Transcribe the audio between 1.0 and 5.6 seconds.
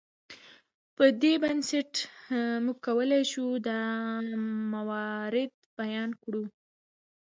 دې بنسټ موږ کولی شو دا موارد